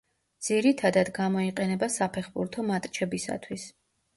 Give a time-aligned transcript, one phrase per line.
[0.45, 3.69] ძირითადად გამოიყენება საფეხბურთო მატჩებისათვის.